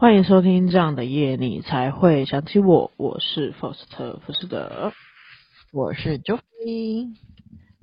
[0.00, 2.92] 欢迎收听这样的夜，你才会想起我。
[2.96, 4.92] 我是福斯特，福斯特，
[5.72, 7.16] 我是 Joffy。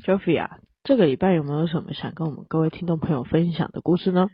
[0.01, 4.29] Joffy 啊，这个礼拜有没有什么想跟我们各位听众朋友分享的故事呢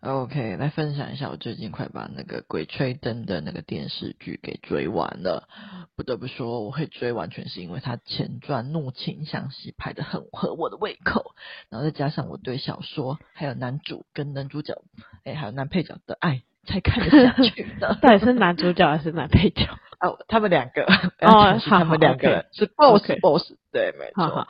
[0.00, 5.48] ？OK，来分享一下，我最近快把那个《鬼吹灯》的那个电视剧给追完了。
[5.96, 11.34] 不得不说，我会追完全是因为它前传怒晴湘西拍的很合我的胃口，
[11.68, 14.84] 然后再加上我对小说还有男主跟男主角，
[15.24, 16.42] 哎，还有男配角的爱。
[16.68, 19.64] 才看得下去的， 到底是男主角还是男配角？
[20.00, 20.84] 哦，他们两个
[21.22, 24.22] 哦， 他们两个是 boss boss，对，没错。
[24.28, 24.46] 好好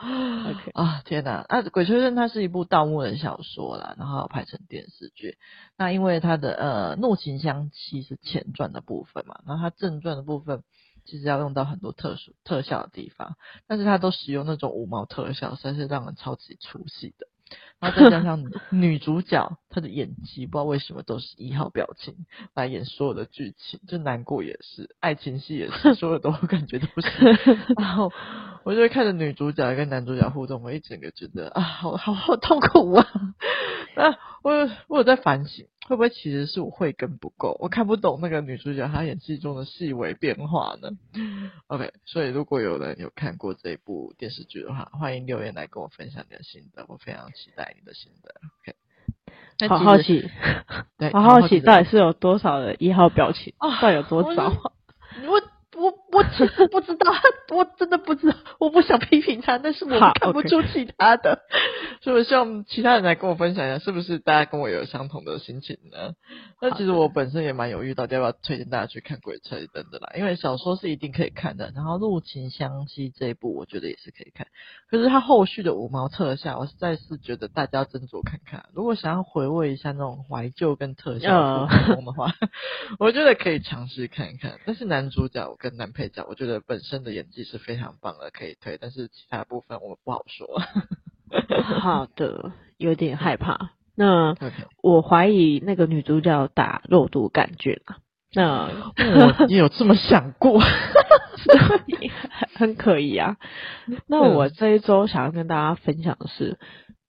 [0.51, 1.43] OK 啊，天哪！
[1.49, 5.37] 那，《鬼吹灯》它是一部盗墓的小说啦，然后拍成电视剧。
[5.75, 10.61] 那因为它的呃《怒晴湘西》是前传的部分嘛，然后它正传的部分
[11.05, 13.35] 其实要用到很多特殊特效的地方，
[13.67, 17.25] 但是它都使用那种五毛特效，实在是让人超级出戏的。
[17.79, 22.13] 然后再加上女主角，她的演技不知道为什么都是一号表情
[22.53, 27.09] 来演所有的剧情，就难过也是，爱情戏也是，所有的都 感觉都是。
[27.79, 28.11] 然后
[28.63, 33.07] 我就会看着女主角跟男主角互动，我一整个觉得啊，好好好痛苦啊！
[33.95, 40.89] 啊，我有我有在反省，会不会其实是我慧根不够，我看不懂那个女主角她演技中的细微变化呢
[41.67, 47.75] ？OK，所以如果有人有看过这一部电视剧的话，欢迎留言来跟我分享你的心得，我非常期待。
[47.77, 50.29] 你的心得，OK，好好奇，
[50.97, 53.53] 对，好好奇，到底是有多少的一号表情？
[53.59, 54.49] 哦，到底有多少？
[55.27, 55.41] 我
[56.11, 57.11] 我我其不知道，
[57.55, 61.39] 我真的不知道，我不想批评他，但是我看不出其他的。
[62.01, 66.13] 所以我希望其他人来跟我分享一下，是不是大家跟我有相同的心情呢？
[66.61, 74.47] 那其实我本身也蛮犹豫到底要不要推荐大家去看《鬼吹灯》的啦，因为小说是一定可以看的，然后《怒晴湘西》这一部我觉得也是可以看，
[74.89, 78.65] 可是他后续的五毛特效，我实在是觉得大家要斟酌看看。
[78.73, 82.33] 如果想要回味一下那种怀旧跟特效风的话，
[82.99, 84.59] 我觉得可以尝试看一看。
[84.65, 88.77] 但是男主角跟男配角，我觉得本身的演技是非常棒的，可以推。
[88.79, 90.61] 但是其他部分我不好说。
[91.81, 93.71] 好的，有点害怕。
[93.95, 94.33] 那
[94.81, 97.97] 我怀疑那个女主角打肉毒杆菌了。
[98.31, 100.61] 那我也有这么想过，
[102.55, 103.37] 很可疑啊。
[104.07, 106.57] 那我这一周想要跟大家分享的是，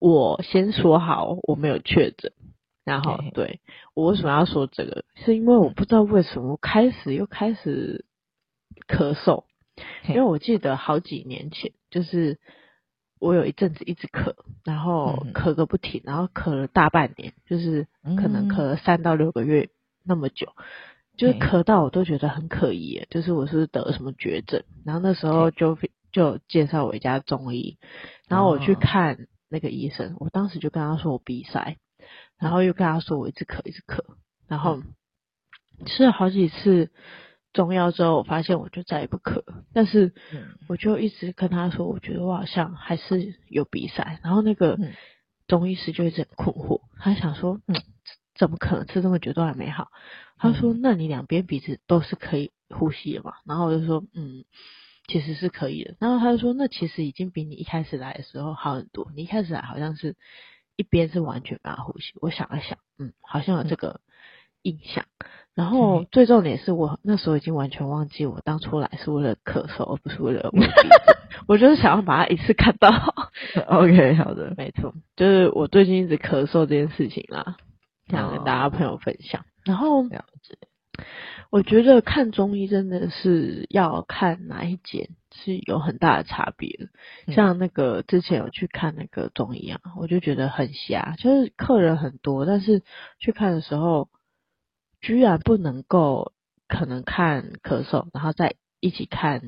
[0.00, 2.32] 我先说好我没有确诊。
[2.82, 3.60] 然后对，
[3.94, 5.04] 我为什么要说这个？
[5.14, 8.06] 是因为我不知道为什么我开始又开始
[8.90, 9.44] 咳嗽，
[10.08, 12.38] 因为我记得好几年前就是。
[13.22, 14.32] 我有一阵子一直咳，
[14.64, 19.68] 然后咳个不停，然后咳了大半年，就是可能咳了三到六个月
[20.02, 20.54] 那么久，
[21.18, 24.62] 就是咳到我都觉得很可疑，就是我是不是得了什么绝症？
[24.86, 25.76] 然后那时候就
[26.12, 27.76] 就介绍我一家中医，
[28.26, 31.76] 然后我去看那个医生，我当时就跟他说我鼻塞，
[32.38, 34.02] 然后又跟他说我一直咳一直咳，
[34.48, 34.80] 然后
[35.84, 36.90] 吃了好几次。
[37.52, 40.14] 中药之后，我发现我就再也不咳，但是
[40.68, 44.20] 我就一直跟他说，我觉得我好像还是有鼻塞。
[44.22, 44.78] 然后那个
[45.48, 47.74] 中医师就一直很困惑，他想说，嗯，
[48.36, 49.88] 怎么可能吃这么久都还没好？
[50.38, 53.34] 他说，那你两边鼻子都是可以呼吸的嘛？
[53.44, 54.44] 然后我就说，嗯，
[55.08, 55.96] 其实是可以的。
[55.98, 59.10] 然后他就说，那其实已经比你一开始来的时候好很多。
[59.16, 60.16] 你一开始来好像是
[60.76, 62.12] 一边是完全没法呼吸。
[62.20, 64.00] 我想了想，嗯，好像有这个
[64.62, 65.04] 印象。
[65.60, 70.50] 然后最重点是我那时候已经完全忘记我当初来是为了咳嗽，而不是为了。
[71.46, 72.88] 我就是想要把它一次看到。
[73.68, 77.56] OK，好的，没错，就是我最近一直咳嗽这件事情啦，
[78.08, 79.44] 想跟大家朋友分享。
[79.66, 80.02] 然后
[81.50, 86.88] 我觉得看中医真的是要看哪一间是有很大的差别。
[87.34, 92.82] 像那个之前有去看那个中医啊，我就觉得很瞎，就是客人很多，但是
[93.18, 94.08] 去看的时候。
[95.00, 96.32] 居然不能够
[96.68, 99.42] 可能看咳嗽，然后再一起看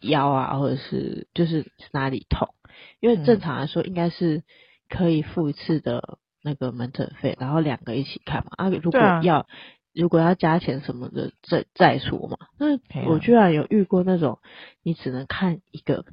[0.00, 2.54] 腰啊，或者是就是哪里痛，
[3.00, 4.42] 因为正常来说应该是
[4.88, 8.50] 可以付一次的那个门诊费，然后两个一起看嘛。
[8.56, 9.46] 啊，如果要、啊、
[9.94, 12.36] 如果要加钱什么的再再说嘛。
[12.58, 12.78] 那
[13.08, 14.38] 我居然有遇过那种
[14.82, 16.04] 你只能看一个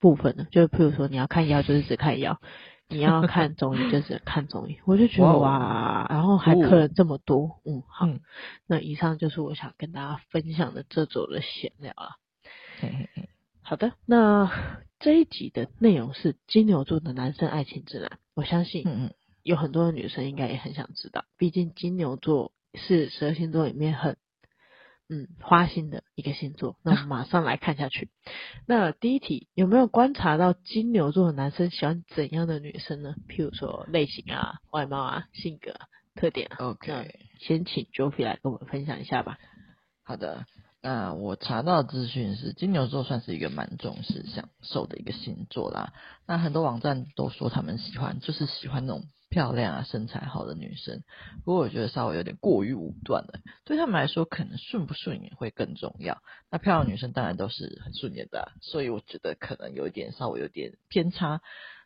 [0.00, 2.40] 部分的，就譬如说你要看腰，就是只看腰。
[2.88, 8.20] 你要看中医 就是看中医，我就觉得哇，哇，然后还客人这么多，嗯，好，嗯，
[8.66, 12.16] 那以上就是我想跟大家分享的这周的闲聊了。
[12.80, 13.28] 嘿嘿嘿，
[13.60, 14.50] 好的，那
[14.98, 19.12] 这一集的内容是金牛座的男生爱情指南，我相信嗯
[19.42, 24.16] 有很多的女生应该也很想知道，毕竟金牛座是十二星座里面很。
[25.08, 28.10] 嗯，花心的一个星座，那我们马上来看下去。
[28.66, 33.14] 那第一题，有没有观察到金牛座的男生喜欢怎样的女生呢？
[33.28, 36.56] 譬如说类型啊、外貌啊、性格啊、特点啊。
[36.58, 39.38] OK，先请 Joffy 来跟我们分享一下吧。
[40.04, 40.46] 好的。
[40.80, 45.92] 那我查到的资讯是，金牛座算是一个蛮重视享受的一个星座啦。
[46.24, 51.02] 那很多网站都说他们喜欢，就是喜欢那种漂亮啊、身材好的女生。
[51.44, 56.22] 不过我觉得稍微有点过于武断了，对他们来说，可能顺不顺眼会更重要。
[56.50, 61.40] 那漂亮女生当然都是很顺眼的，所以我觉得可能有一点稍微有点偏差。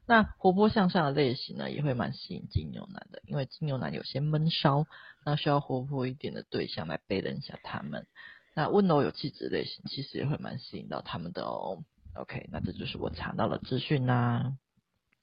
[0.04, 4.86] 那活泼向上的类型呢，也会蛮吸引金牛男的，因为金牛男有些闷骚，
[5.24, 8.06] 那需要活泼一点的对象来背人一下他们。
[8.54, 11.84] 那温柔有气质类型，其实也会蛮吸引到他们的哦。
[12.14, 14.56] OK，那这就是我查到的资讯啦。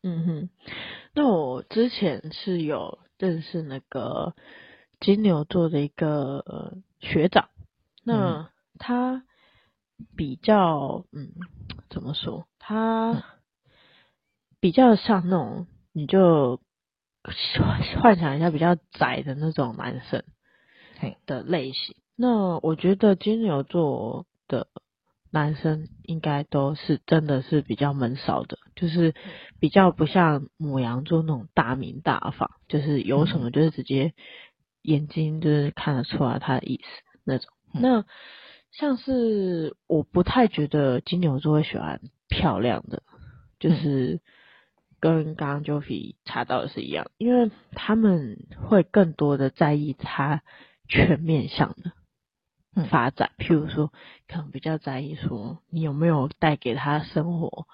[0.01, 0.49] 嗯哼，
[1.13, 4.33] 那我之前是有认识那个
[5.01, 7.49] 金牛座的一个学长，
[8.03, 9.23] 那他
[10.15, 11.33] 比较嗯，
[11.89, 12.47] 怎么说？
[12.59, 13.23] 他
[14.61, 16.61] 比较像那种，你就
[18.01, 20.23] 幻想一下比较窄的那种男生，
[21.25, 21.95] 的类型。
[22.15, 24.67] 那我觉得金牛座的
[25.31, 29.13] 男生应该都是真的是比较闷骚的，就是
[29.59, 34.13] 比较不像母羊座那种大明大放，就是有什么就是直接
[34.81, 36.89] 眼睛就是看得出来他的意思
[37.23, 37.51] 那种。
[37.73, 38.05] 那
[38.71, 43.03] 像是我不太觉得金牛座会喜欢漂亮的，
[43.59, 44.21] 就是
[44.99, 50.41] 跟刚刚 Joffy 查到的是一样，因为他们会更多的在意他
[50.87, 51.91] 全面向的。
[52.89, 53.92] 发展，譬如说，
[54.27, 57.68] 可能比较在意说你有没有带给他生活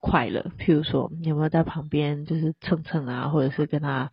[0.00, 4.12] 快乐，譬如说你有没有在旁边就是蹭蹭啊，或者是跟他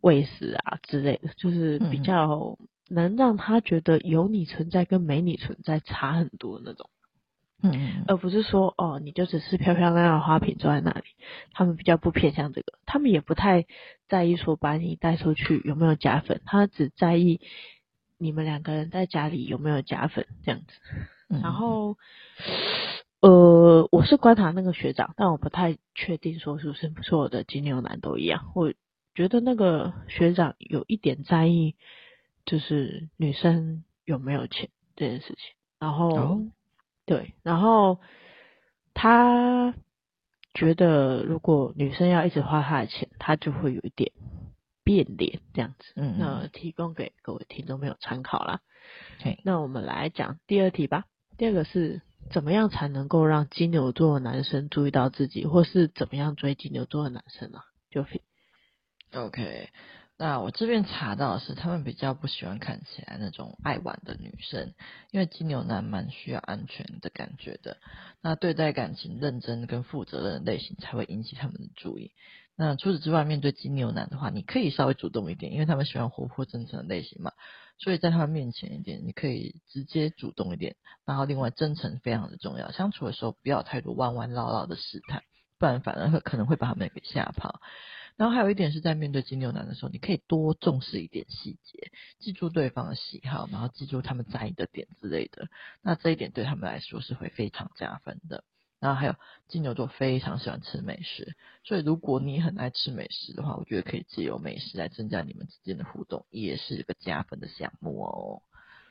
[0.00, 2.58] 喂食啊之类的，就是比较
[2.88, 6.90] 能让他觉得有你存在跟没你存在差很多那种，
[7.62, 11.04] 嗯，而不是说哦，你就只是漂漂亮亮的花瓶坐在那里，
[11.52, 13.66] 他们比较不偏向这个，他们也不太
[14.08, 17.40] 在意说把你带出去有没有加分，他只在意。
[18.24, 20.72] 你们两个人在家里有没有加分这样子？
[21.28, 21.98] 然后，
[23.20, 28.50] 呃，我是观察那个学长，但我不太确定说是不是所有的金牛男都一样。
[28.54, 28.72] 我
[29.14, 31.76] 觉得那个学长有一点在意，
[32.46, 35.54] 就是女生有没有钱这件事情。
[35.78, 36.46] 然后，哦、
[37.04, 38.00] 对，然后
[38.94, 39.74] 他
[40.54, 44.12] 觉得如果女生要一直花他的钱，他就会有一点。
[44.84, 48.60] 变脸这样子，嗯，那提供给各位听众朋友参考啦。
[49.42, 51.04] 那我们来讲第二题吧。
[51.36, 57.60] 第二个是怎么样才能够让金牛座的男生注意到自己，或是怎么样追金牛座的男生呢？
[57.90, 58.04] 就
[59.12, 59.70] OK。
[60.16, 64.72] 那我这边查到的是，他们比较不喜欢看起来那种爱玩的女生，
[65.10, 67.78] 因为金牛男蛮需要安全的感觉的。
[68.20, 72.12] 那对待感情认真跟负责任的类型才会引起他们的注意。
[72.56, 77.32] 那除此之外，面对金牛男的话，你可以稍微主动一点，因为他们喜欢活泼真诚的类型嘛。
[77.78, 80.76] 所以在他们面前一点，你可以直接主动一点。
[81.04, 85.24] 然后另外，真诚非常的重要，相处的时候不要太多弯弯绕绕的试探，
[85.58, 87.60] 不然反而会可能会把他们给吓跑。
[88.16, 91.90] 然后还有一点是在面对金牛男的时候，你可以多重视一点细节，
[92.20, 95.48] 记住对方的喜好，然后记住他们在意的点之类的。
[95.82, 98.44] 那这一点对他们来说是会非常加分的。
[98.84, 99.14] 然后还有
[99.48, 108.42] 金牛座非常喜欢吃美食，所以如果你很爱吃美食的话，我觉得可以借由美食来增加你们之间的互动，也是一个加分的项目哦，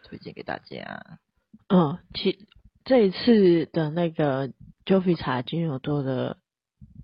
[0.04, 1.20] 推荐给大家。
[1.68, 2.48] 嗯，其
[2.84, 4.50] 这一次的那个
[4.84, 6.38] Joffy 查金牛座的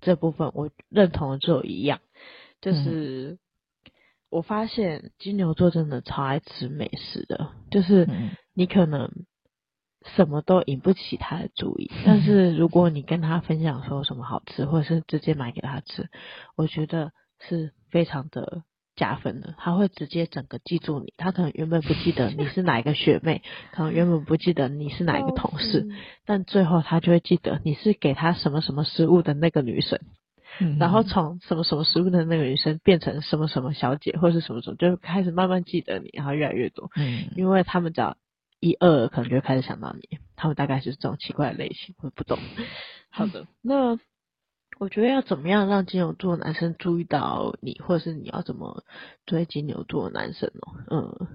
[0.00, 2.00] 这部分，我认同的只有一样。
[2.60, 3.38] 就是
[4.30, 8.08] 我发现金牛座真的超爱吃美食的，就是
[8.52, 9.12] 你可能
[10.16, 16.08] 什么都引不起他的注意， 但是如果你跟他分享说什么好吃，或者是直接买给他吃，
[16.56, 18.62] 我觉得是非常的
[18.96, 19.54] 加分的。
[19.58, 23.42] 他会直接整个记住你，他可能原本不记得你是哪一个学妹，
[23.72, 25.86] 可能原本不记得你是哪一个同事，
[26.24, 29.98] 但最后他就会记得你是给他什么什么食物的那个女生。
[30.78, 36.90] 然后从什么什么食物的那个女生变成什么什么小姐，或是什么什么，就开始慢慢记得你，然后越来越多。
[36.96, 38.16] 嗯，因为他们只要
[38.60, 40.18] 一二，可能就会开始想到你。
[40.36, 42.38] 他们大概就是这种奇怪的类型，我不懂。
[43.10, 43.98] 好的，那
[44.78, 48.84] 我觉得要怎么样让金牛座男生注意到你，或者是你要怎么
[49.26, 50.74] 追金牛座男生哦？
[50.90, 51.28] 嗯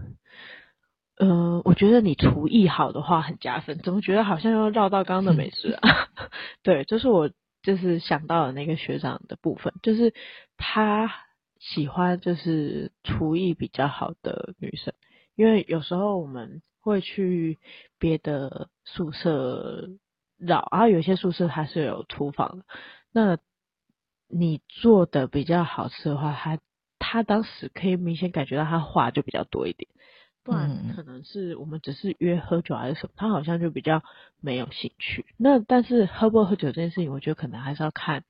[1.17, 3.79] 嗯，我觉得你厨艺好的话很加分。
[3.79, 5.89] 怎么觉得好像又绕到刚刚的美食啊？
[6.15, 6.29] 嗯、
[6.63, 7.29] 对，就是我。
[7.65, 10.13] 就是想到了那个学长的部分，就是
[10.55, 11.12] 他
[11.58, 14.94] 喜欢就是厨艺比较好的女生，
[15.36, 17.58] 因为有时候我们会去
[17.98, 19.89] 别的宿舍
[20.38, 22.65] 绕，然后有些宿舍还是有厨房的。
[23.12, 23.38] 那
[24.27, 26.60] 你做的比较好吃的话，他
[27.00, 29.89] 他当时可以明显感觉到他话就比较多一点，
[30.44, 34.04] 不然可能是我们只是约喝酒还是什么，他好像就比较
[34.39, 35.25] 没有兴趣。
[35.38, 38.24] 那但是喝不喝酒这件事情，我觉得可能还是要看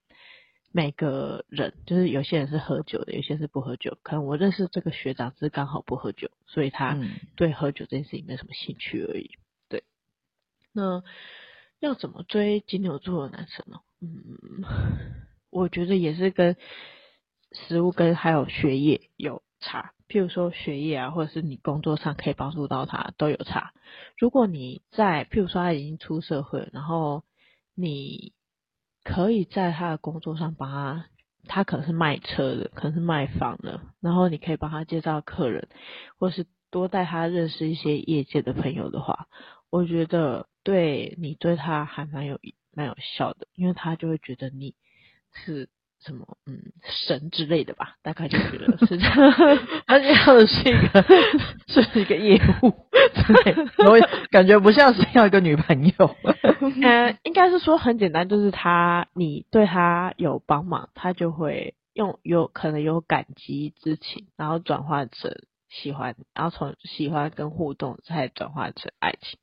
[0.76, 3.98] 每个人，就是有些人是喝酒的，有些是不喝酒。
[4.04, 7.00] 可能我认识这个学长是刚好不喝酒，所以他
[7.38, 9.32] 对喝酒这件事情没什么兴趣而已。
[9.70, 9.86] 对，
[10.74, 11.02] 那
[11.80, 13.80] 要怎么追金牛座的男生呢？
[14.02, 14.66] 嗯，
[15.50, 16.58] 我觉得也是跟。
[17.70, 23.72] 食物跟还有学业有差，譬如说学业啊，或者是你工作上可以帮助到他都有差。
[24.18, 27.24] 如果你在譬如说他已经出社会，然后
[27.74, 28.34] 你
[29.06, 31.06] 可以在他的工作上帮他，
[31.48, 35.70] 他可能是卖车的，可能是卖房的，然后你可以帮他介绍客人，
[36.18, 39.28] 或是多带他认识一些业界的朋友的话，
[39.70, 42.40] 我觉得对你对他还蛮有
[42.74, 44.76] 蛮有效的，因为他就会觉得你
[45.32, 45.70] 是。
[46.06, 46.62] 什么嗯
[47.08, 49.60] 神之类的吧，大概就觉得是这样。
[49.88, 51.04] 他要的是一个
[51.68, 52.72] 是一个业务，
[53.44, 56.16] 对，我感觉不像是要一个女朋友。
[56.84, 65.32] 呃， 应该是说很简单，就是他你对他有帮忙，他就会用有可能有感激之情，然后转化成
[65.70, 69.40] 喜欢，然后从喜欢跟互动再转化成爱情。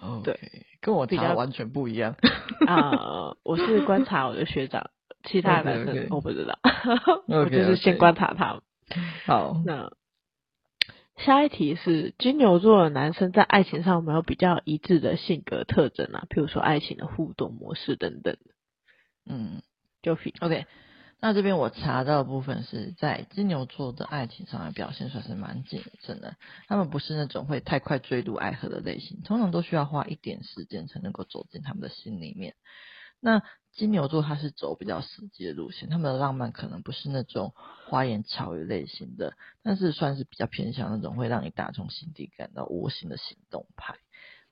[0.00, 0.38] Okay, 对，
[0.80, 2.14] 跟我比较完全不一样。
[2.68, 2.90] 啊、
[3.32, 4.90] 呃，我是观察我的学长。
[5.30, 6.58] 其他的男生我不知道.
[7.28, 8.62] 我就是先观察他们。
[9.26, 9.92] 好，那
[11.16, 16.26] 下一题是金牛座的男生在爱情上有没有比较一致的性格特征啊？
[16.30, 18.36] 譬如说爱情的互动模式等等。
[19.26, 19.62] 嗯，
[20.02, 20.66] 就 OK。
[21.20, 26.36] 那这边我查到的部分是在金牛座的爱情上的表现算是蛮谨慎的，
[26.68, 32.54] 他们不是那种会太快坠入爱河的类型，通常都需要花一点时间才能够走进他们的心里面。
[33.20, 33.42] 那
[33.78, 37.54] 金牛座他是走比较实际的路线，他们的浪漫可能不是那种
[37.86, 43.94] 花言巧语类型的，但是算是比较偏向那种会让你打从心底感到窝心的行动派。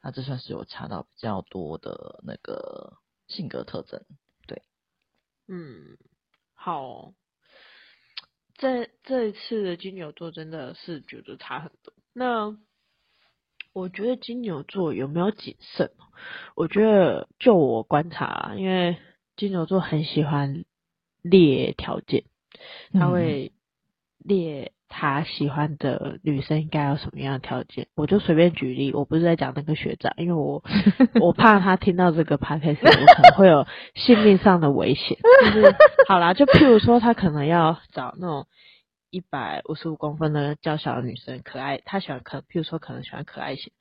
[0.01, 4.05] 那这算是有查到比较多的那个性格特征，
[4.47, 4.63] 对，
[5.49, 5.99] 嗯，
[6.55, 7.13] 好，
[8.55, 11.93] 这这一次的金牛座真的是觉得差很多。
[12.13, 12.57] 那
[13.73, 15.91] 我觉得金牛座有没有谨慎？
[16.55, 18.97] 我觉得就我观察，因为
[19.37, 20.65] 金牛座很喜欢
[21.23, 22.25] 列条件，
[22.93, 23.53] 他会
[24.19, 27.89] 列他喜欢的女生应该有什么样的条件。
[27.95, 30.65] 我就随便举例，我不是在讲那个学长，因为我
[31.21, 35.19] 我怕他听到这个 podcast，我可能会有性命上的危险。
[35.45, 35.75] 就是
[36.09, 38.47] 好啦，就譬如说他可能要找那种。
[39.09, 43.73] 一百五十五公分的较小的女生，可爱，她喜欢可，譬如说可能喜欢可爱型，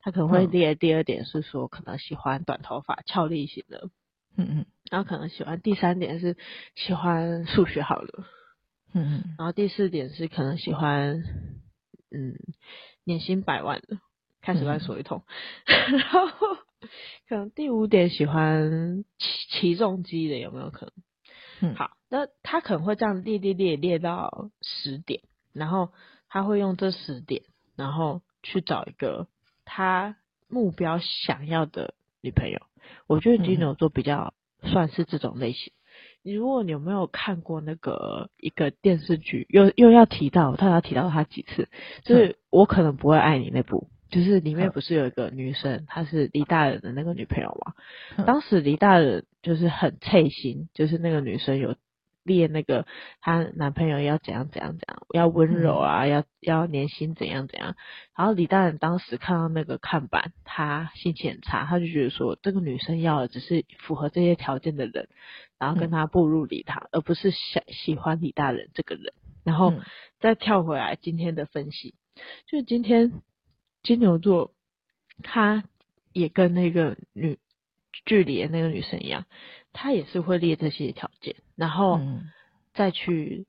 [0.00, 3.88] 她可能会列第二点是说可能喜欢短头发、俏丽型的，
[4.36, 6.36] 嗯嗯，然后可能喜欢第三点是
[6.74, 8.24] 喜欢数学好的，
[8.92, 11.22] 嗯嗯，然后第四点是可能喜欢，
[12.10, 12.34] 嗯，
[13.04, 13.98] 年薪百万的，
[14.42, 15.24] 开始乱说一通，
[15.66, 16.56] 嗯、 然后
[17.28, 20.92] 可能第五点喜欢骑起重机的，有没有可
[21.60, 21.72] 能？
[21.72, 21.90] 嗯，好。
[22.08, 25.22] 那他可能会这样列列列列到十点，
[25.52, 25.92] 然后
[26.28, 27.42] 他会用这十点，
[27.74, 29.26] 然后去找一个
[29.64, 32.60] 他目标想要的女朋友。
[33.08, 34.32] 我觉得金牛座比较
[34.64, 35.72] 算是这种类型。
[36.22, 41.68] 你如果你有没有看过那个一个电视剧，又又要提到他要提到他几次，
[42.02, 43.88] 就是我可能不会爱你那部。
[44.10, 48.24] 就是里面不是有一个女生，她是李大人的那个女朋友嘛？
[48.24, 51.74] 当时李大人就是很脆心，就是那个女生有。
[52.24, 52.86] 列那个
[53.20, 57.76] 她男朋友要怎样怎样怎样，要温柔啊，要要年薪怎样怎样。
[58.16, 65.08] 然后李大人当时看到那个看板，他心情很差，他就觉得说这个女生要的只是符合这些条件的人，
[65.58, 69.12] 然后跟他步入礼堂，而不是想喜欢李大人这个人。
[69.44, 69.74] 然后
[70.20, 71.94] 再跳回来今天的分析，
[72.46, 73.12] 就是今天
[73.82, 74.54] 金牛座，
[75.22, 75.64] 他
[76.14, 77.38] 也跟那个女
[78.06, 79.26] 距离的那个女生一样。
[79.74, 82.00] 他也是会列这些条件，然后
[82.72, 83.46] 再去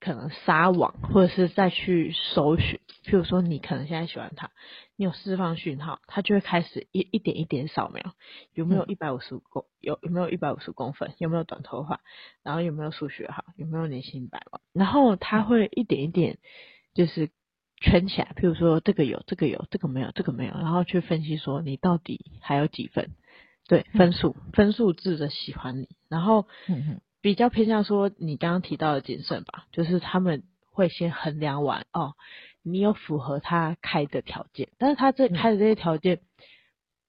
[0.00, 2.80] 可能撒网，或者是再去搜寻。
[3.04, 4.50] 譬如说，你可能现在喜欢他，
[4.96, 8.14] 你有释放讯号，他就会开始一一点一点扫描，
[8.52, 12.00] 有没有一百五十公有有没有一百五十公分，有没有短头发，
[12.42, 16.38] 然后有没有数学好，有没有年薪百万，然后他会一点一点
[16.94, 17.30] 就是
[17.76, 18.34] 圈起来。
[18.36, 23.10] 譬如说，这个有，这个有，这个没有，这个没有，然后去分析说你到底还有几分。
[23.68, 26.48] 对，分数分数制的喜欢你，然后
[27.20, 32.14] 比较偏向说你刚刚提到的谨慎吧，就是他们会先衡量完哦，
[32.62, 36.20] 你有符合他开的条件，但是他这开的这些条件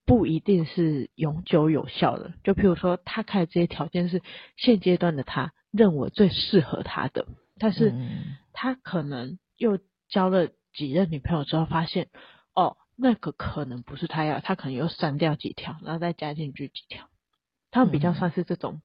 [0.05, 2.33] 不一定是永久有效的。
[2.43, 4.21] 就譬如说，他开的这些条件是
[4.57, 7.27] 现阶段的他认为最适合他的，
[7.57, 7.93] 但是
[8.51, 12.09] 他可能又交了几任女朋友之后，发现
[12.53, 17.07] 哦，那个可能不是他要，他可能又删掉几条，然后再加进去几条。
[17.69, 18.81] 他们比较算是这种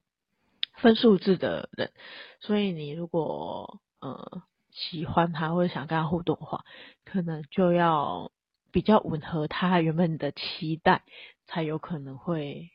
[0.77, 1.91] 分数制的人，
[2.39, 6.63] 所以你如果呃喜欢他或者想跟他互动的话，
[7.03, 8.31] 可能就要
[8.71, 11.03] 比较吻合他原本的期待，
[11.45, 12.69] 才有可能会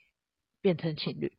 [0.61, 1.33] 变成情侣。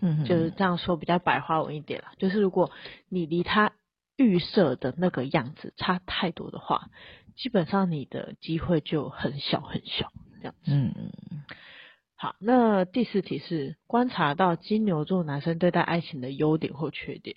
[0.00, 2.12] 嗯，就是这样说比较白话文一点了。
[2.18, 2.70] 就是如果
[3.08, 3.72] 你离他
[4.16, 6.90] 预设的那个样子差太多的话，
[7.34, 10.72] 基本上你的机会就很小很小，这样子。
[10.72, 11.42] 嗯嗯。
[12.20, 17.36] 好，那第四题是观察到金牛座男生对待爱情的优点或缺点。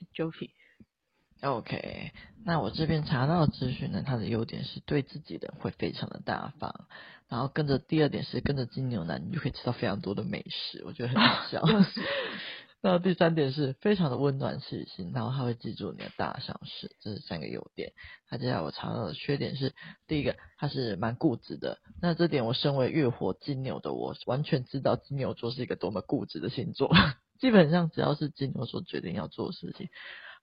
[1.41, 2.11] OK，
[2.43, 6.87] 那我这边查到的资讯呢，他的优点是对自己的会非常的大方，
[7.29, 11.63] 然后跟着第二点是跟着金牛男，你就可以吃到非常多的美食，我觉得很好笑。
[12.83, 17.93] 那第三点是非常的温暖细心，然后他会记住你的大小事，这是三个优点。
[18.29, 19.75] 那接下来我查到的缺点是，
[20.07, 26.91] 第一个他是蛮固执的，那这点我身为月火金牛的我，完全知道金牛座是一个多么固执的星座，
[27.39, 29.89] 基本上只要是金牛座决定要做的事情。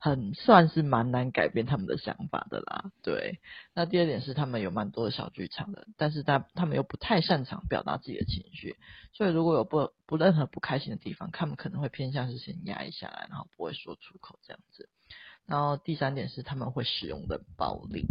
[0.00, 3.40] 很算是蛮难改变他们的想法的啦，对。
[3.74, 8.76] 那第二点是他们有蛮多的小剧场的，但是他他们又不太擅长表达自己的情绪，
[9.12, 14.88] 所以如果有不不任何不开心的地方，他们可能会偏向是先压抑下来，然后不会说出口这样子。
[15.46, 18.06] 然后第三点是他们会使用冷暴力。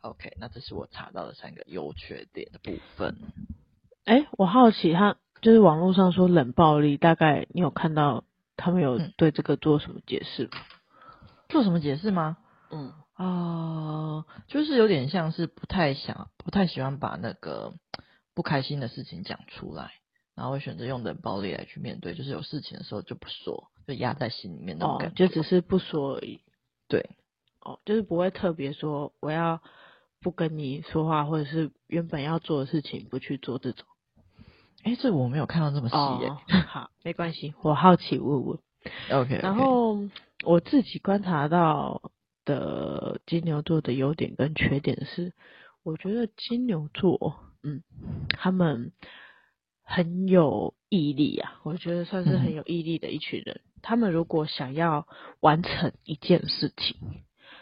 [0.00, 3.16] OK，那这是我查到的三个优缺点的部分。
[4.04, 8.24] 哎、欸，我好奇他就是网络上说冷暴力，大概你有看到
[8.56, 10.50] 他们有对这个做什么解释吗？
[10.54, 10.74] 嗯
[11.54, 12.36] 做什么解释吗？
[12.72, 17.74] 嗯啊、呃，就是有点像是不太想、不太喜欢把那个
[18.34, 19.92] 不开心的事情讲出来，
[20.34, 22.14] 然后会选择用冷暴力来去面对。
[22.14, 26.40] 就是有事情的时候就不说，就压在心里面那种感觉，哦，就只是不说而已。
[26.88, 27.08] 对，
[27.60, 29.62] 哦，就是不会特别说我要
[30.20, 33.86] 不跟你说话，或者是原本要做的事情不去做这种。
[34.82, 36.30] 哎，这我没有看到这么细耶。
[36.30, 38.58] 哦、好，没关系，我好奇问问。
[39.12, 40.00] OK，然后。
[40.44, 42.10] 我自己观察到
[42.44, 45.32] 的金牛座的优点跟缺点是，
[45.82, 47.82] 我觉得金牛座，嗯，
[48.28, 48.92] 他们
[49.82, 53.60] 很有毅力啊，我觉得算是很有毅力的一群人。
[53.64, 55.06] 嗯、他们如果想要
[55.40, 56.96] 完成一件事情，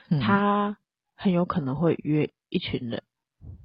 [0.09, 0.77] 嗯、他
[1.15, 3.03] 很有可能会约一群人，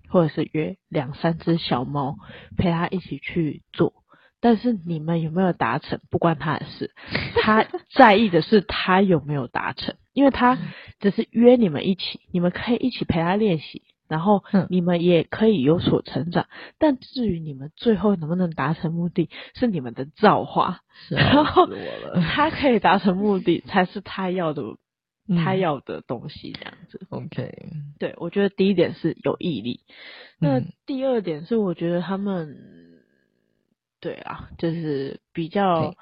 [0.09, 2.17] 或者是约两三只小猫
[2.57, 4.03] 陪他一起去做。
[4.39, 6.91] 但是你们有没有达成不关他的事，
[7.41, 10.59] 他在意的是他有没有达成，因为他
[10.99, 16.45] 只是约你们一起，你们可以一起陪他练习，然后你们也可以有所成长。
[16.77, 20.81] 但至于你们最后能不能达成目的，是你们的造化。
[21.09, 21.67] 然后
[22.35, 24.61] 他可以达成目的， 才是他要的，
[25.43, 27.07] 他要的东西这样子。
[27.09, 29.79] OK，对，我觉得第一点是有毅力，
[30.39, 32.85] 那第二点是我觉得他们。
[33.99, 35.93] 对啊，就是比较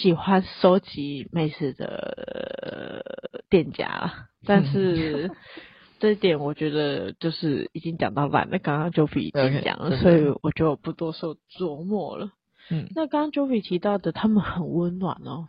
[0.00, 3.04] 喜欢收集美食的
[3.48, 5.30] 店家，但是
[6.00, 12.30] 这一点我觉得就是已经讲到烂了，刚刚 Jovi 已经讲了，okay, 所以我就不多说琢磨了。
[12.70, 15.46] 嗯，那刚刚 Jovi 提到的他们很温暖哦，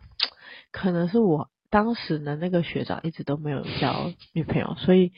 [0.70, 5.12] 可能是我当时的那个学长一直都没有交女朋友，所以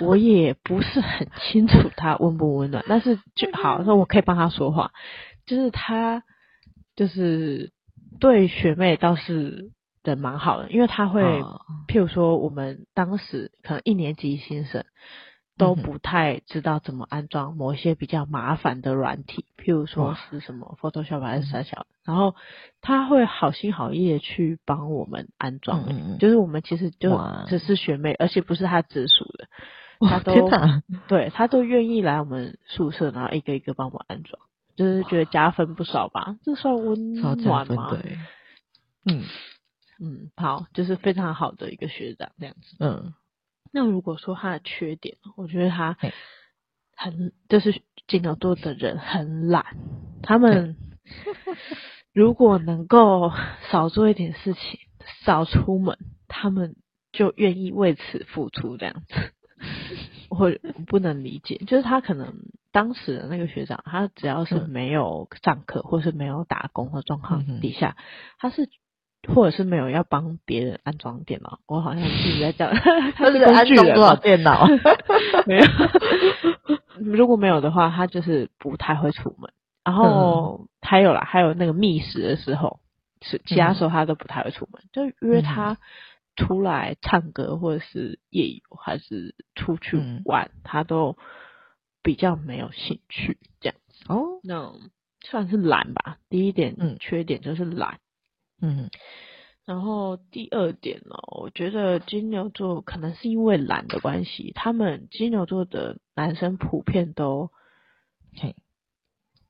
[0.00, 4.92] 我也不是很清楚他温不温暖，但是就好，那我可以帮他说话。
[5.50, 6.22] 就是他，
[6.94, 7.72] 就是
[8.20, 9.72] 对学妹倒是
[10.04, 14.84] 人蛮好的，因为他会，哦、譬如说我们当时可能一年级新生
[15.58, 22.36] 都不太知道怎么安装某些比较麻烦的软体，譬如说是什么 Photoshop 还是啥小，然后
[22.80, 29.48] 他会好心好意的去帮我们安装，嗯、就是我们其实就只是学妹，而且不是他直属的，
[30.08, 30.48] 他都
[31.08, 34.40] 对他都愿意来我们宿舍，然后一个一个帮我们安装。
[34.80, 37.90] 就是觉得加分不少吧，这算温暖吗？
[38.02, 38.16] 对，
[39.04, 39.24] 嗯
[40.00, 42.76] 嗯，好，就是非常好的一个学长这样子。
[42.80, 43.12] 嗯，
[43.74, 45.98] 那如果说他的缺点，我觉得他
[46.96, 49.76] 很就是金牛座的人很懒，
[50.22, 50.76] 他们
[52.14, 53.30] 如果能够
[53.70, 54.80] 少做一点事情，
[55.26, 56.74] 少出门，他们
[57.12, 59.34] 就愿意为此付出这样子。
[60.30, 60.50] 我
[60.86, 62.34] 不能理解，就是他可能
[62.72, 68.02] 当时的那个学长，他只要是没有上课或是没有打工的状况底下，嗯、
[68.38, 68.68] 他是
[69.28, 72.72] 或者是没有要帮别人安装电脑，我好像一直在讲，
[73.16, 74.66] 他是安装多少电脑？
[75.46, 75.64] 没有，
[76.98, 79.52] 如果没有的话，他就是不太会出门。
[79.82, 82.80] 然后还有啦，还有那个觅食的时候，
[83.22, 85.78] 是其他时候他都不太会出门，就约他
[86.36, 91.16] 出来唱歌或者是夜游还是出去玩，嗯、他都
[92.02, 94.04] 比较没有兴趣这样子。
[94.08, 94.72] 哦，那
[95.20, 96.18] 算是懒吧。
[96.28, 98.00] 第一点，嗯，缺点就是懒。
[98.60, 98.90] 嗯，
[99.64, 107.50] 然后第二点呢，我觉得金牛座可能是因为懒的关系，他们金牛座的男生普遍都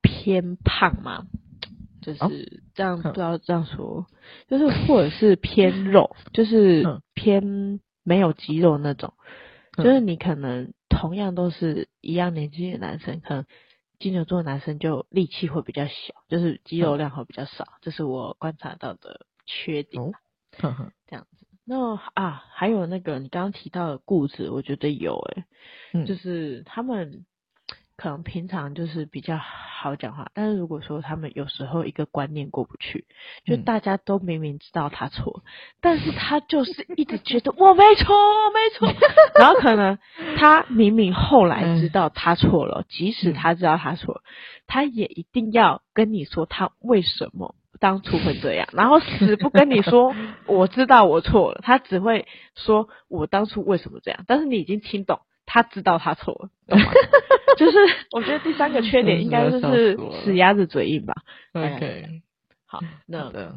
[0.02, 1.26] 偏胖嘛。
[2.02, 4.06] 就是这样，不知道这样说，
[4.48, 6.82] 就是或者是偏肉，就是
[7.12, 9.12] 偏没有肌肉那种。
[9.76, 13.46] 就是你可能同样都是一样年纪的男生，可能
[13.98, 15.92] 金牛座的男生就力气会比较小，
[16.28, 20.12] 就是肌肉量会比较少，这是我观察到的缺点。
[21.06, 21.46] 这样子。
[21.64, 25.44] 那啊，还有那个你刚刚提到的固执，我觉得有诶，
[26.04, 27.24] 就是他们。
[28.00, 33.04] 可能平常就是比较好讲话，但是如果说他们有时候一个观念过不去，
[33.44, 35.50] 就大家都明明知道他错，嗯、
[35.82, 38.88] 但是他就是一直觉得我没错，我没错，
[39.38, 39.98] 然后可能
[40.38, 44.22] 他明明后来知道他错了，嗯、即使他知道他错了，
[44.66, 50.14] 他也一定要跟你说他为什么当初会这样，然后死不跟你说
[50.48, 55.20] 我知道我错了，他只会说我当初为什么这样，但是你已经听懂。
[55.52, 56.92] 他知道他错了，懂吗？
[57.58, 57.76] 就是
[58.12, 61.14] 我觉得第三个缺点应该就是死鸭子嘴硬吧。
[61.52, 62.22] OK，
[62.66, 63.52] 好，那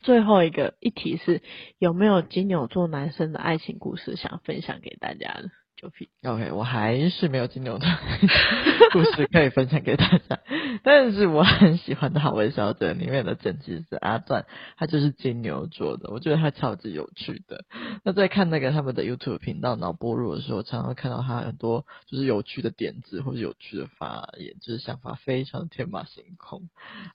[0.00, 1.42] 最后一个一题是
[1.78, 5.40] 有没有金牛座男生的爱情故事想分享给大家
[5.80, 7.86] 的？OK，我还是没有金牛的
[8.92, 10.40] 故事可以分享给大家，
[10.82, 17.64] 但是我很喜欢的好微小姐里面的剪辑师阿段，他就是金牛座的，我觉得他超级有趣的。
[18.04, 26.68] 那在看那个他们的 YouTube 频道脑波弱的时候，常常会看到他很多就是有趣的点子或者有趣的发言，就是想法非常天马行空，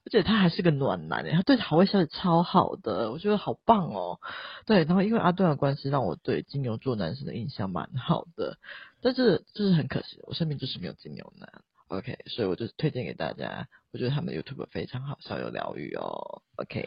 [0.04, 4.18] 而且他还是个暖男诶，他对好微小姐超好的，我觉得好棒哦。
[4.66, 8.49] 对，然后因为阿段的关系，让我对金牛座男生的印象蛮好的。
[9.02, 11.48] 但是就是很可惜，我身边就是没有金牛男
[11.88, 13.66] ，OK，所以我就推荐给大家。
[13.92, 16.86] 我觉得他们的 YouTube 非常好笑又疗愈哦，OK。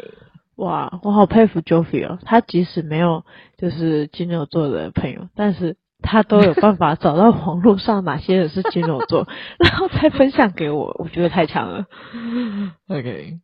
[0.56, 3.26] 哇，我好佩服 Joffy 哦，他即使没有
[3.58, 11.88] 就是金牛座的朋友，但是他都有办法找到网络上哪些人是金牛座， 然后再分享给我，我觉得太强了。
[12.88, 13.40] OK，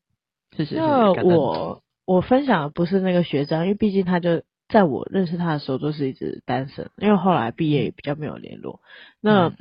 [0.56, 0.76] 谢谢。
[0.76, 4.44] 那我我分享的不是那个学长，因为毕竟他就。
[4.70, 8.82] 在我认识他的时候，都是一直单身，因为后来毕业也比较没有联络。
[9.20, 9.52] 那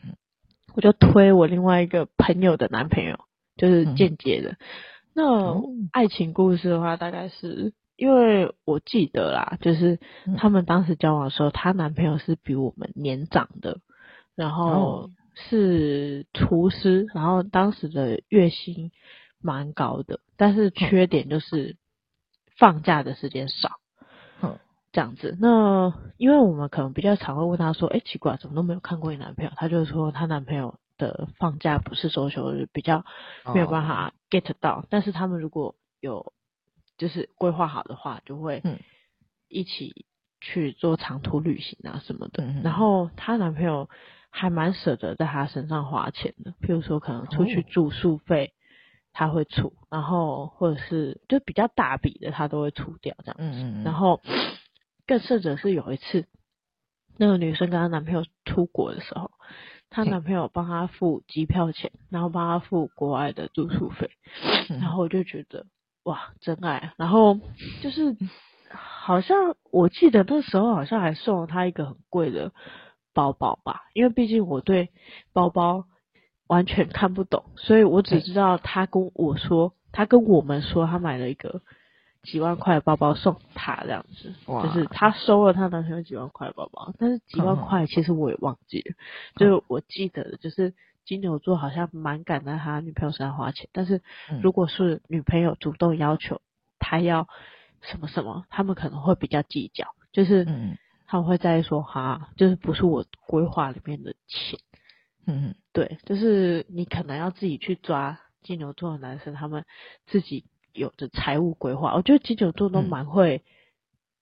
[0.74, 3.18] 我就推我另外一个朋友的男朋友，
[3.56, 4.56] 就是间接的。
[5.14, 5.54] 那
[5.92, 9.98] 爱情故事的话，大概是因为我记得啦，就是
[10.36, 13.80] 他们当时交往的时候，她男朋友是比我们年长的，
[14.36, 18.92] 然后是厨师，然后当时的月薪
[19.40, 21.76] 蛮高的，但是缺点就是
[22.58, 23.70] 放假的时间少。
[24.90, 29.50] 这样子，那因为我们可能比较常会问她说，哎，奇怪，怎么都没有看过你男朋友？
[29.54, 33.04] 她就说她男朋友的放假不是周休日，比较
[33.54, 34.76] 没有办法 get 到。
[34.76, 34.84] Oh.
[34.88, 36.32] 但是他们如果有
[36.96, 38.62] 就是规划好的话，就会
[39.48, 40.06] 一起
[40.40, 42.42] 去做长途旅行啊什么的。
[42.44, 43.90] 嗯、然后她男朋友
[44.30, 48.54] 还蛮舍得在她身上花钱的，譬如说可能出去住宿费
[49.12, 53.58] 他会出，然后或者是就比较大笔的他都会出掉这样子。
[53.60, 54.22] 嗯嗯然后。
[55.08, 56.26] 更甚者是有一次，
[57.16, 59.30] 那个女生跟她男朋友出国的时候，
[59.88, 64.10] 她男朋友帮她付机票钱，然后帮她付国外的住宿费，
[64.68, 65.64] 然后我就觉得
[66.04, 66.92] 哇，真爱。
[66.98, 67.40] 然后
[67.82, 68.14] 就是
[68.70, 72.52] 好像我记得那时候好像还送了她一个很贵的
[73.14, 74.90] 包包吧，因为毕竟我对
[75.32, 75.86] 包包
[76.46, 81.62] 完全看不懂，所以我只知道她跟我说，她跟我们说她买了一个。
[82.30, 90.74] 几万块的包包送她这样子，就是她收了她男朋友几万块的包包，但是几万块其实我也忘记了，嗯、就是我记得的就是
[91.06, 94.02] 金牛座好像蛮敢在他女朋友身上花钱，但是
[94.42, 96.42] 如果是女朋友主动要求
[96.78, 97.26] 他要
[97.80, 100.44] 什么什么，他们可能会比较计较，就是
[101.06, 104.60] 他们会在意说哈，就是不是我规划里面的钱，
[105.26, 109.64] 嗯，对，就是你可能要自己去抓金牛座的男生，他们
[110.06, 110.44] 自己。
[110.78, 113.42] 有着财务规划，我觉得金牛座都蛮会，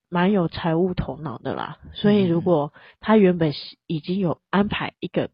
[0.09, 1.79] 蛮、嗯、有财务头脑的啦。
[1.93, 3.53] 所以如果他原本
[3.87, 5.31] 已经有安排一个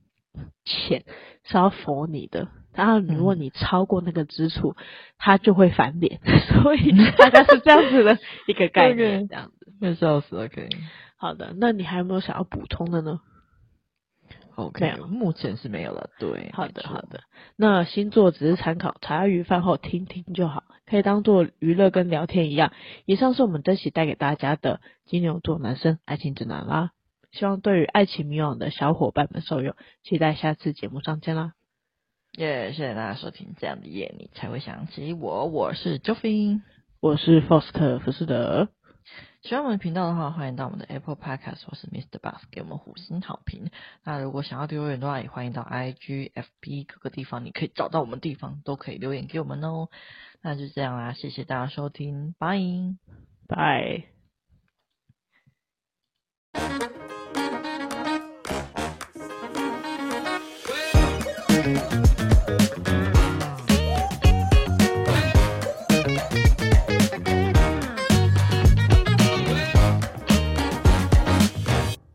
[0.65, 1.05] 钱
[1.45, 4.85] 是要 for 你的，然后如果你超过那个支出，嗯、
[5.19, 6.21] 他就会翻脸。
[6.63, 9.73] 所以大概是这样子的 一个概念，这样子。
[9.81, 10.69] 被笑死了，可以。
[11.17, 13.21] 好的，那你还有没有想要补充的呢
[14.55, 16.11] ？OK，目前是没有了。
[16.19, 17.21] 对，好的，好的。
[17.57, 20.65] 那星座只是参考，茶余饭后听听就好。
[20.93, 22.71] 可以当做娱乐跟聊天一样。
[23.07, 26.91] 以上是我们这期带给大家的金牛座男生爱情指南啦，
[27.31, 31.55] 希望对于爱情迷惘的小伙伴们受用，期待下次节目上见啦。
[32.37, 36.61] 耶，yeah, 谢谢大家收听，这样的夜你才会想起我，我是 Joffin，
[37.01, 38.69] 我是 Foster 福斯德。
[39.43, 42.19] 喜欢我们频道的话，欢迎到我们的 Apple Podcast 或是 Mr.
[42.21, 43.71] Bus 给我们五星好评。
[44.05, 49.89] 那如果想要留言的话，也欢迎到 IG、FB 各个地方，你可以找到我们地方都可以留言给我们哦。
[50.41, 52.59] 那就这样啦，谢谢大家收听，拜
[53.49, 54.05] 拜。
[56.53, 56.92] Bye.